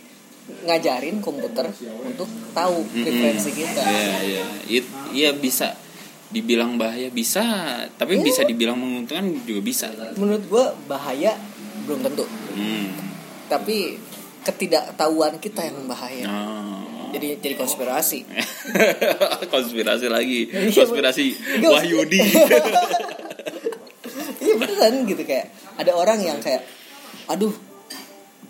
[0.61, 1.65] ngajarin komputer
[2.03, 5.73] untuk tahu preferensi kita Iya iya, It- iya bisa
[6.27, 7.41] dibilang bahaya bisa,
[7.95, 9.87] tapi bisa dibilang menguntungkan juga bisa.
[10.15, 11.33] menurut gue bahaya
[11.85, 12.87] belum tentu Hmm.
[13.45, 13.97] tapi
[14.45, 17.09] ketidaktahuan kita yang bahaya Oh.
[17.11, 18.23] jadi jadi konspirasi
[19.53, 21.25] konspirasi lagi, Iya, konspirasi
[21.61, 22.19] Wahyudi.
[24.37, 26.61] iya beneran gitu kayak ada orang yang kayak
[27.25, 27.51] aduh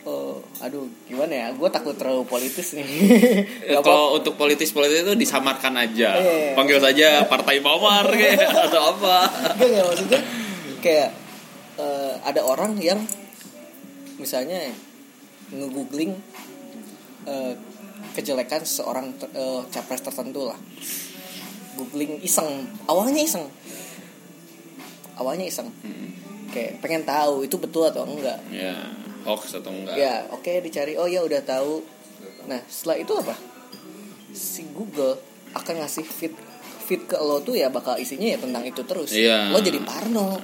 [0.03, 2.85] oh aduh gimana ya gue takut terlalu politis nih
[3.71, 6.13] Gak Kalau untuk politis-politis itu disamarkan aja.
[6.15, 6.53] Iya.
[6.53, 9.17] Panggil saja Partai Mawar kayak atau apa.
[9.57, 10.21] Enggak enggak maksudnya
[10.79, 11.09] kayak
[11.77, 13.01] eh, ada orang yang
[14.15, 14.61] misalnya
[15.53, 16.17] nge-googling
[17.25, 17.53] eh,
[18.15, 20.57] kejelekan seorang ter- eh, capres tertentu lah.
[21.75, 23.45] Googling iseng awalnya iseng.
[25.19, 25.69] Awalnya iseng.
[25.83, 26.09] Mm.
[26.55, 28.39] kayak pengen tahu itu betul atau enggak.
[28.47, 28.71] Ya
[29.27, 29.99] hoax atau enggak.
[29.99, 30.95] Ya oke dicari.
[30.95, 31.83] Oh ya udah tahu.
[32.47, 33.35] Nah setelah itu apa?
[34.31, 35.19] Si Google
[35.51, 36.31] akan ngasih feed
[36.87, 39.11] feed ke lo tuh ya bakal isinya ya tentang itu terus.
[39.11, 39.51] Iya.
[39.51, 40.39] lo jadi parno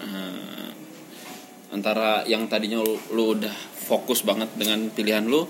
[1.72, 3.54] antara yang tadinya lu, lu udah
[3.88, 5.48] fokus banget dengan pilihan lu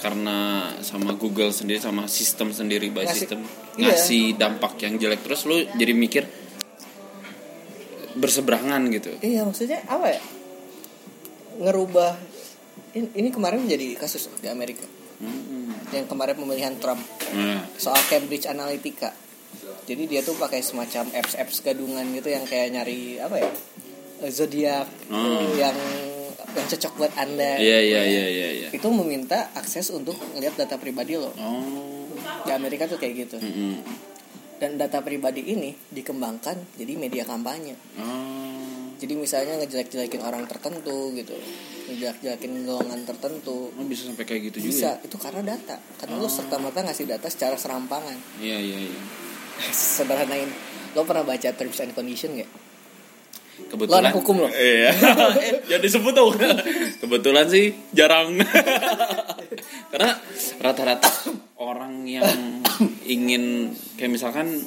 [0.00, 3.40] karena sama Google sendiri sama sistem sendiri by Ngasih- sistem
[3.76, 3.88] iya.
[3.88, 6.24] ngasih dampak yang jelek terus lu jadi mikir
[8.14, 9.10] berseberangan gitu.
[9.20, 10.20] Iya maksudnya apa ya?
[11.58, 12.14] Ngerubah
[12.94, 14.84] ini, ini kemarin jadi kasus di Amerika.
[15.14, 15.70] Hmm.
[15.94, 16.98] yang kemarin pemilihan Trump
[17.38, 19.14] Nah, soal Cambridge Analytica.
[19.86, 23.46] Jadi dia tuh pakai semacam apps apps gadungan gitu yang kayak nyari apa ya
[24.30, 25.52] zodiak Hmm.
[25.58, 25.76] yang
[26.54, 27.58] yang cocok buat anda.
[27.58, 28.68] Iya iya iya iya iya.
[28.70, 31.34] Itu meminta akses untuk ngeliat data pribadi lo.
[31.34, 32.06] Oh.
[32.46, 33.36] Di Amerika tuh kayak gitu.
[33.42, 33.82] Mm-mm.
[34.54, 37.74] dan data pribadi ini dikembangkan jadi media kampanye.
[37.98, 38.94] Oh.
[38.96, 41.34] Jadi misalnya ngejelek-jelekin orang tertentu gitu
[41.90, 43.74] ngejelek-jelekin golongan tertentu.
[43.74, 45.04] Oh, bisa sampai kayak gitu juga bisa ya?
[45.04, 45.76] itu karena data.
[46.00, 48.16] Karena lo serta merta ngasih data secara serampangan.
[48.40, 49.00] Iya iya iya.
[49.74, 50.48] Sederhanain
[50.94, 52.48] lo pernah baca terms and condition gak
[53.70, 54.48] kebetulan Lo anak hukum lo?
[54.50, 54.90] iya.
[55.68, 56.34] Jangan disebut dong.
[57.02, 58.38] Kebetulan sih jarang.
[59.92, 60.10] Karena
[60.62, 61.10] rata-rata
[61.58, 62.26] orang yang
[63.06, 64.58] ingin kayak misalkan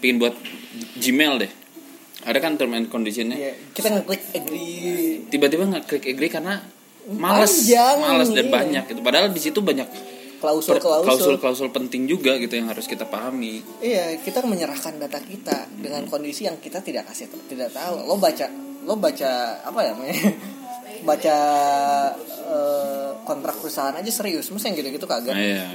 [0.00, 0.34] pingin buat
[0.98, 1.52] Gmail deh.
[2.26, 3.38] Ada kan term and conditionnya?
[3.38, 5.24] Iya, kita ngeklik agree.
[5.30, 6.60] Tiba-tiba nggak klik agree karena
[7.14, 8.28] males Panjang, males.
[8.34, 8.52] Dan iya.
[8.52, 9.00] banyak gitu.
[9.00, 9.86] Padahal di situ banyak
[10.38, 13.62] klausul klausul klausul-klausul penting juga gitu yang harus kita pahami.
[13.82, 18.06] Iya kita menyerahkan data kita dengan kondisi yang kita tidak kasih tidak tahu.
[18.06, 18.46] Lo baca
[18.86, 20.16] lo baca apa ya namanya?
[20.98, 21.36] Baca
[22.26, 24.50] eh, kontrak perusahaan aja serius.
[24.50, 25.30] Masa yang gitu-gitu kagak?
[25.30, 25.70] Nah, iya.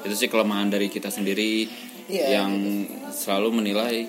[0.00, 1.68] Itu sih kelemahan dari kita sendiri
[2.10, 2.52] Iya, yang
[3.14, 4.08] selalu menilai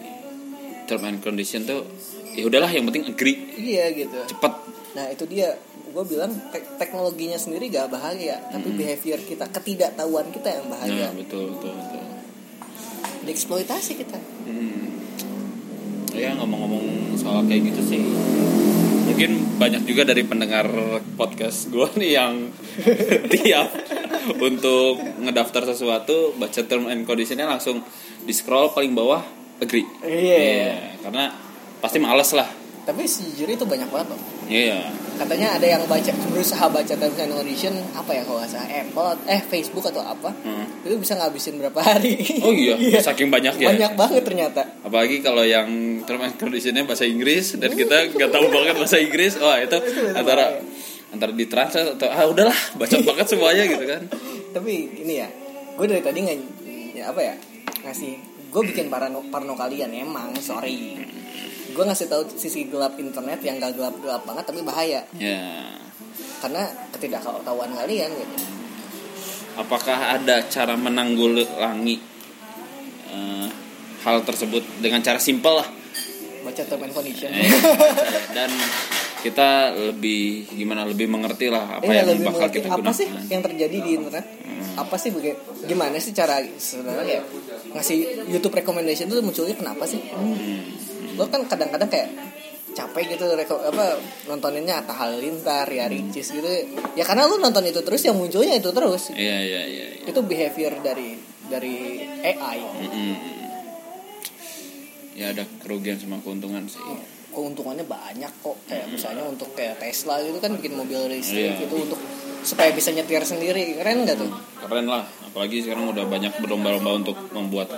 [0.90, 1.86] term and condition tuh
[2.34, 3.38] ya udahlah yang penting agree.
[3.56, 4.20] Iya gitu.
[4.26, 4.54] Cepet.
[4.92, 5.56] nah itu dia
[5.92, 11.14] gue bilang tek- teknologinya sendiri gak bahaya tapi behavior kita ketidaktahuan kita yang bahaya Nah,
[11.14, 12.04] betul betul betul.
[13.22, 14.90] dieksploitasi kita Hmm.
[16.12, 16.84] Ya ngomong-ngomong
[17.16, 18.02] soal kayak gitu sih
[19.04, 20.68] Mungkin banyak juga dari pendengar
[21.14, 22.50] podcast gue nih yang
[23.34, 23.70] tiap
[24.38, 27.84] untuk ngedaftar sesuatu baca term and conditionnya langsung
[28.20, 29.20] di scroll paling bawah
[29.58, 29.86] agree.
[30.02, 30.96] Iya.
[31.00, 31.32] Karena
[31.78, 32.48] pasti males lah.
[32.82, 34.80] tapi sejujurnya itu banyak banget loh Iya.
[35.22, 39.10] Katanya ada yang baca berusaha baca terms and condition apa ya kalau nggak salah Apple
[39.30, 40.34] eh Facebook atau apa.
[40.42, 40.66] Hmm.
[40.82, 42.18] itu bisa ngabisin berapa hari.
[42.42, 42.74] Oh iya,
[43.08, 43.70] saking banyak ya.
[43.70, 44.62] banyak banget ternyata.
[44.82, 49.38] Apalagi kalau yang term and conditionnya bahasa Inggris dan kita nggak tahu banget bahasa Inggris,
[49.38, 49.78] wah itu
[50.18, 50.58] antara
[51.12, 54.02] antara ditranslate atau ah udahlah baca banget semuanya gitu kan.
[54.56, 55.28] tapi ini ya
[55.76, 56.38] gue dari tadi nggak
[56.96, 57.36] ya apa ya
[57.84, 58.14] ngasih
[58.52, 60.96] gue bikin parno parno kalian emang sorry
[61.72, 65.02] gue ngasih tahu sisi gelap internet yang gak gelap gelap banget tapi bahaya.
[65.16, 65.72] Ya.
[66.42, 66.66] karena
[66.98, 68.36] ketidaktahuan kalian gitu.
[69.62, 72.02] Apakah ada cara menanggulangi
[73.14, 73.48] eh,
[74.02, 75.70] hal tersebut dengan cara simpel lah?
[76.42, 77.30] Baca term and condition.
[77.30, 77.46] Eh,
[78.34, 78.50] dan
[79.22, 82.96] kita lebih gimana lebih mengerti lah apa Iya, yang lebih bakal mengerti kita apa gunakan.
[82.96, 84.26] sih yang terjadi di internet
[84.74, 87.22] apa sih baga- gimana sih cara sebenarnya ya
[87.72, 90.02] ngasih YouTube recommendation itu munculnya kenapa sih
[91.14, 92.10] lo kan kadang-kadang kayak
[92.72, 96.48] capek gitu reko, apa nontoninnya Atta Halilintar ya Ricis gitu
[96.94, 99.86] ya karena lu nonton itu terus yang munculnya itu terus Iya iya iya.
[99.92, 100.08] iya.
[100.08, 101.76] itu behavior dari dari
[102.24, 103.14] AI Mm-mm.
[105.12, 106.80] Ya ada kerugian sama keuntungan sih.
[107.32, 108.58] Keuntungannya banyak kok.
[108.68, 111.66] Kayak misalnya untuk kayak Tesla gitu kan bikin mobil listrik Iya.
[111.66, 112.00] itu untuk
[112.42, 113.76] supaya bisa nyetir sendiri.
[113.76, 114.32] Keren nggak tuh?
[114.62, 117.72] Keren lah, apalagi sekarang udah banyak berlomba-lomba untuk membuat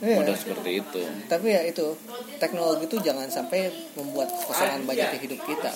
[0.00, 0.16] Iya.
[0.16, 1.00] model seperti itu.
[1.28, 1.92] tapi ya itu
[2.40, 5.68] teknologi itu jangan sampai membuat kekosongan banyak di hidup kita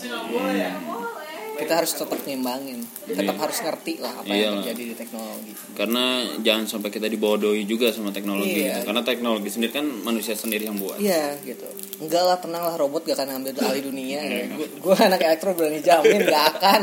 [1.55, 3.41] kita harus tetap nyimbangin tetap Iya.
[3.41, 4.57] harus ngerti lah apa yang Iyalah.
[4.61, 6.05] terjadi di teknologi Karena
[6.39, 8.59] jangan sampai kita dibodohi juga sama teknologi.
[8.61, 8.83] Iya.
[8.83, 8.87] gitu.
[8.87, 10.99] Karena teknologi sendiri kan manusia sendiri yang buat.
[10.99, 11.67] iya gitu
[12.01, 14.21] enggak lah tenang lah robot gak akan ambil alih dunia
[14.59, 16.83] gue anak elektro berani jamin gak akan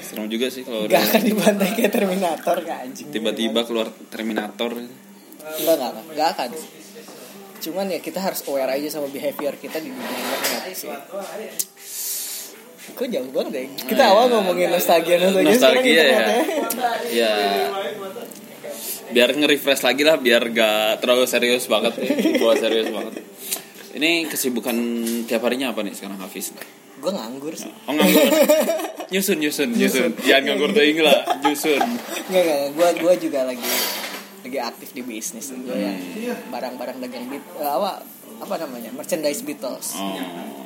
[0.00, 4.70] Serem juga sih kalau gak udah akan dibantai kayak Terminator gak anjing tiba-tiba keluar Terminator.
[4.74, 4.90] enggak
[5.72, 6.50] enggak enggak, enggak akan
[7.56, 10.90] cuman ya kita harus aware aja sama behavior kita di dunia internet sih
[12.92, 16.26] Kok jauh banget deh Kita Nah, awal ngomongin nostalgia Nostalgia, sekarang Nostalgia ya.
[17.24, 17.34] Ya.
[19.14, 22.12] Biar nge-refresh lagi lah biar gak terlalu serius banget ya.
[22.42, 23.22] Gua serius banget.
[23.94, 24.74] Ini kesibukan
[25.30, 26.50] tiap harinya apa nih sekarang Hafiz?
[27.04, 27.68] gue nganggur sih.
[27.84, 28.32] Oh nganggur.
[29.12, 30.16] Nyusun nyusun nyusun.
[30.24, 31.84] Jangan nganggur teuing lah nyusun.
[32.32, 33.72] Nggak nggak gue gue juga lagi
[34.40, 36.00] lagi aktif di bisnis gue yang
[36.48, 38.00] barang-barang dagang beat eh, apa
[38.40, 38.88] apa namanya?
[38.96, 40.00] Merchandise Beatles.
[40.00, 40.63] Oh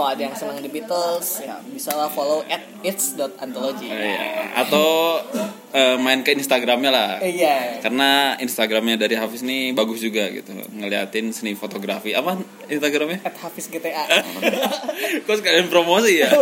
[0.00, 4.48] kalau ada yang senang di Beatles ya bisa lah follow at its.anthology iya.
[4.56, 5.20] atau
[5.76, 7.10] eh, main ke Instagramnya lah.
[7.20, 7.84] Iya.
[7.84, 10.56] Karena Instagramnya dari Hafiz nih bagus juga gitu.
[10.56, 12.16] Ngeliatin seni fotografi.
[12.16, 12.40] Apa
[12.72, 13.20] Instagramnya?
[13.28, 14.08] At Hafiz GTA
[15.28, 16.32] kok sekalian promosi ya?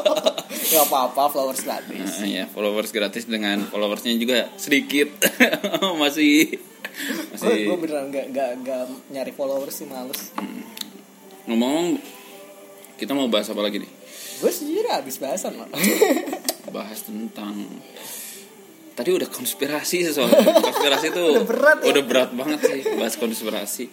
[0.70, 2.20] Nggak apa-apa flowers gratis.
[2.20, 5.08] Nah, ya followers gratis dengan followersnya juga sedikit.
[6.02, 6.60] Masih.
[7.32, 7.64] Masih.
[7.64, 10.36] gue beneran nggak nggak nggak nyari followers sih males.
[11.48, 11.96] Ngomong
[13.00, 13.90] kita mau bahas apa lagi nih?
[14.44, 15.68] Gue sejujurnya habis bahasan loh
[16.76, 17.66] bahas tentang
[18.92, 21.88] tadi udah konspirasi soalnya konspirasi itu Udah berat ya?
[21.96, 23.84] udah berat banget sih bahas konspirasi.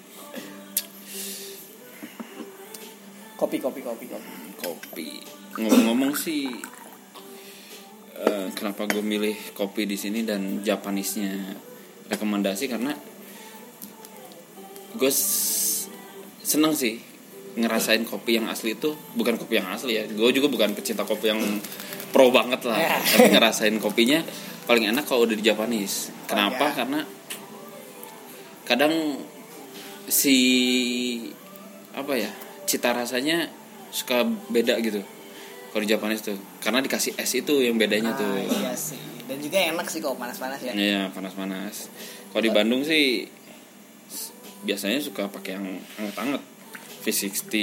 [3.37, 4.29] Kopi kopi kopi kopi.
[4.59, 5.09] Kopi.
[5.57, 6.51] Ngomong-ngomong sih
[8.17, 11.55] eh, kenapa gue milih kopi di sini dan Japanisnya
[12.11, 12.67] rekomendasi?
[12.67, 12.91] Karena
[14.97, 15.11] gue
[16.43, 17.06] seneng sih
[17.57, 20.03] ngerasain kopi yang asli itu bukan kopi yang asli ya.
[20.05, 21.41] Gue juga bukan pecinta kopi yang
[22.13, 22.77] pro banget lah.
[22.77, 22.95] Ya.
[23.01, 24.21] tapi ngerasain kopinya
[24.63, 26.71] paling enak kalau udah di Japanis kenapa?
[26.71, 26.83] Ya.
[26.83, 26.99] karena
[28.63, 28.93] kadang
[30.07, 30.37] si
[31.91, 32.31] apa ya
[32.67, 33.47] cita rasanya
[33.89, 35.01] suka beda gitu.
[35.71, 36.35] Kalau di Japanis tuh.
[36.59, 38.33] Karena dikasih es itu yang bedanya Ah, tuh.
[38.39, 38.99] iya sih.
[39.27, 40.71] Dan juga enak sih kalau panas-panas ya.
[40.71, 41.91] Iya panas-panas.
[42.31, 43.27] Kalau di Bandung sih
[44.63, 45.67] biasanya suka pakai yang
[45.97, 46.43] anget-anget.
[47.07, 47.53] V60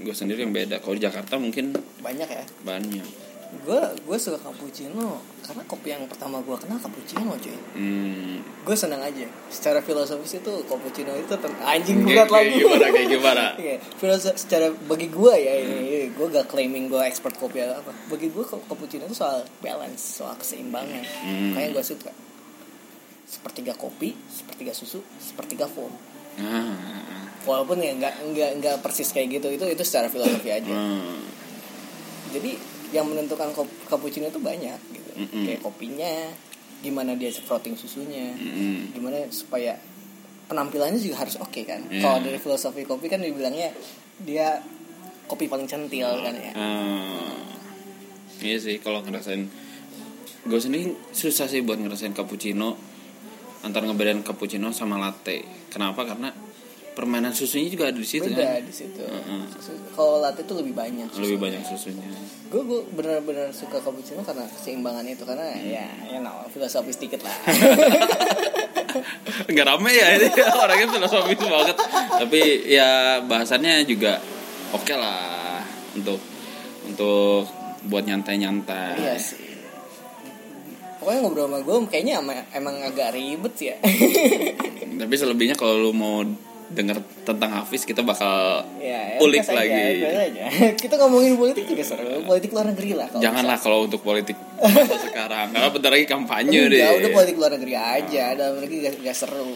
[0.00, 0.80] gue sendiri yang beda.
[0.80, 3.06] Kalau di Jakarta mungkin banyak ya banyak.
[3.52, 8.40] gue gue suka cappuccino karena kopi yang pertama gue kenal cappuccino cuy Hmm.
[8.40, 12.86] gue senang aja secara filosofis itu cappuccino itu ten- anjing Kayak, berat lagi gimana?
[12.88, 13.44] Kayak gimana?
[13.60, 17.92] Iya, filosofi secara bagi gue ya ini gue gak claiming gue expert kopi atau apa
[18.08, 21.52] bagi gue cappuccino itu soal balance soal keseimbangan Hmm.
[21.52, 22.08] kayak gue suka
[23.22, 25.92] sepertiga kopi sepertiga susu sepertiga foam
[26.38, 26.72] Ah.
[27.42, 31.20] walaupun ya nggak nggak nggak persis kayak gitu itu itu secara filosofi aja Hmm.
[32.30, 32.54] jadi
[32.92, 33.50] yang menentukan
[33.84, 35.44] cappuccino itu banyak gitu Mm-mm.
[35.44, 36.12] kayak kopinya
[36.80, 38.92] gimana dia frotting susunya Mm-mm.
[38.92, 39.76] gimana supaya
[40.44, 42.00] penampilannya juga harus oke kan Iya.
[42.00, 43.72] kalau dari filosofi kopi kan dibilangnya
[44.18, 44.60] dia
[45.24, 47.40] kopi paling centil kan ya Ah.
[48.38, 49.46] Iya sih kalau ngerasain
[50.42, 52.74] gue sendiri susah sih buat ngerasain cappuccino
[53.62, 55.42] antara ngebedain cappuccino sama latte.
[55.68, 56.02] Kenapa?
[56.04, 56.30] Karena
[56.92, 58.60] permainan susunya juga ada di situ beda kan.
[58.60, 59.48] di situ Mm-mm.
[59.50, 62.04] Susu- kalau latte itu lebih banyak Lebih banyak susunya.
[62.46, 65.64] gue gue benar-benar suka cappuccino karena keseimbangan itu karena Hmm.
[65.64, 67.32] ya ya no, filosofis dikit lah
[69.48, 70.28] Nggak rame ya ini
[70.62, 71.76] orangnya filosofis banget.
[72.12, 72.88] Tapi ya
[73.22, 74.20] bahasannya juga
[74.70, 76.20] oke lah untuk
[76.84, 77.48] untuk
[77.82, 78.94] buat nyantai-nyantai.
[78.96, 79.51] iya sih
[81.02, 83.76] pokoknya ngobrol sama gue kayaknya ama- emang agak ribet ya
[84.92, 86.22] Tapi selebihnya kalau lu mau
[86.72, 89.82] denger tentang Hafiz kita bakal ya, ya, Ulik aja, lagi.
[90.08, 90.44] aja.
[90.82, 94.38] kita ngomongin politik juga seru politik luar negeri lah kalau Janganlah kalau untuk politik
[95.04, 96.78] sekarang karena bentar lagi kampanye deh.
[96.80, 99.52] Enggak, udah politik luar negeri aja dalam negeri gak, gak seru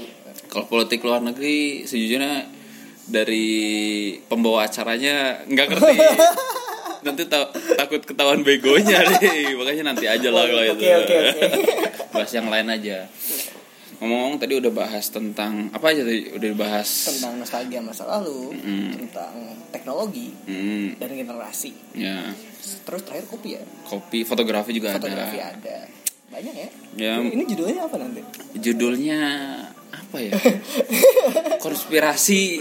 [0.50, 2.52] Kalau politik luar negeri sejujurnya
[3.06, 3.46] dari
[4.26, 5.94] pembawa acaranya nggak ngerti.
[7.06, 9.54] Nanti ta- takut ketahuan begonya deh.
[9.54, 10.82] Makanya nanti aja lah kalau itu.
[12.14, 13.06] bahas yang lain aja.
[13.96, 16.28] Ngomong-ngomong tadi udah bahas tentang apa aja tadi?
[16.28, 18.90] Udah dibahas tentang nostalgia masa lalu Mm.
[18.98, 19.32] tentang
[19.70, 22.32] teknologi hmm, dan generasi ya
[22.82, 25.54] terus terakhir kopi ya kopi fotografi juga fotografi ada.
[25.54, 25.76] ada
[26.32, 26.68] banyak ya
[27.20, 28.20] ini, ini judulnya apa nanti
[28.56, 29.18] judulnya
[29.92, 30.32] apa ya
[31.64, 32.60] konspirasi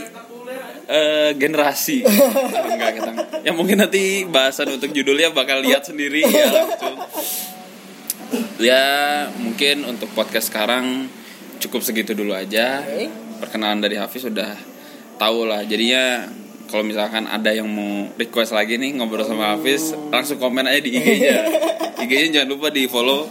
[0.90, 2.06] eh, generasi.
[2.74, 3.12] Enggak kita
[3.46, 6.98] ya mungkin nanti bahasan untuk judulnya bakal lihat sendiri ya langsung
[8.58, 8.84] ya
[9.38, 11.06] mungkin untuk podcast sekarang
[11.62, 12.82] cukup segitu dulu aja.
[13.38, 14.56] Perkenalan dari Hafiz sudah
[15.22, 15.62] tahu lah.
[15.68, 16.26] Jadinya
[16.66, 20.92] kalau misalkan ada yang mau request lagi nih ngobrol sama Hafiz langsung komen aja di
[20.98, 21.38] IG-nya.
[22.02, 23.30] IG-nya jangan lupa di follow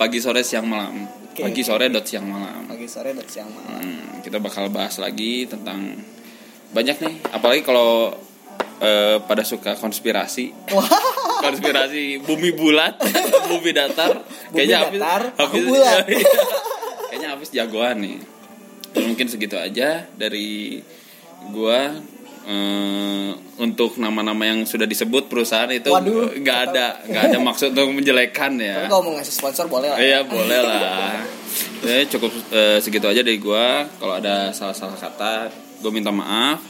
[0.00, 1.04] pagi sore siang malam.
[1.36, 2.64] Pagi sore dot siang malam.
[2.68, 3.80] Pagi sore dan siang malam.
[3.80, 6.00] Hmm, kita bakal bahas lagi tentang
[6.70, 8.14] banyak nih apalagi kalau
[8.80, 10.50] eh, pada suka konspirasi.
[11.40, 13.00] Konspirasi bumi bulat
[13.50, 14.24] bumi datar.
[14.52, 16.04] Bumi datar, aku Hafiz bulat.
[17.08, 18.18] kayaknya Hafiz jagoan nih.
[18.96, 20.80] Mungkin segitu aja dari
[21.52, 21.92] gua.
[22.40, 23.30] Eh,
[23.60, 25.92] untuk nama-nama yang sudah disebut perusahaan itu
[26.40, 28.80] nggak ada nggak ada maksud untuk menjelekan ya.
[28.80, 29.98] Tapi kalau mau ngasih sponsor boleh lah.
[30.00, 31.20] Iya boleh lah.
[31.84, 33.84] Ya, cukup eh, segitu aja dari gua.
[34.00, 36.60] Kalau ada salah-salah kata, gue minta maaf.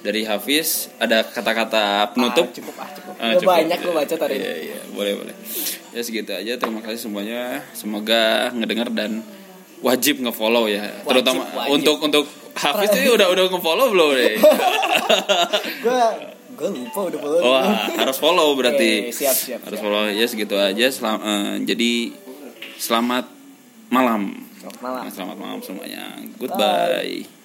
[0.00, 3.52] dari Hafiz ada kata-kata penutup Ah, cukup ah cukup Ah, cukup.
[3.52, 5.34] banyak gue baca tadi Iya, iya, boleh, boleh.
[5.90, 6.56] Ya segitu aja.
[6.56, 7.60] Terima kasih semuanya.
[7.74, 9.20] Semoga ngedengar dan
[9.80, 10.88] wajib ngefollow ya.
[11.02, 11.72] Terutama wajib.
[11.74, 14.34] untuk untuk Hafiz ini udah udah ngefollow belum nih?
[15.84, 16.00] gue
[16.50, 18.92] gue lupa udah belum Wah, harus follow berarti.
[19.02, 19.84] Oke, siap, siap, Harus siap.
[19.84, 20.86] follow ya segitu aja.
[20.88, 21.92] Selam- eh, jadi
[22.78, 23.28] selamat
[23.88, 24.32] malam.
[24.56, 26.04] Selamat malam Selamat malam semuanya.
[26.36, 27.39] Goodbye.